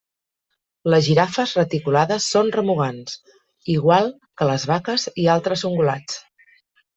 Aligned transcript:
Les 0.93 1.03
girafes 1.09 1.51
reticulades 1.59 2.29
són 2.35 2.49
remugants, 2.55 3.19
igual 3.75 4.09
que 4.41 4.49
les 4.53 4.67
vaques 4.73 5.07
i 5.27 5.31
altres 5.37 5.67
ungulats. 5.71 6.19